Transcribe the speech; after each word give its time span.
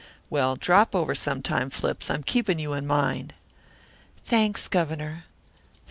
"Well, 0.31 0.55
drop 0.55 0.95
over 0.95 1.13
sometime, 1.13 1.69
Flips, 1.69 2.09
I'm 2.09 2.23
keeping 2.23 2.57
you 2.57 2.73
in 2.73 2.87
mind." 2.87 3.35
"Thanks, 4.25 4.67
Governor. 4.67 5.25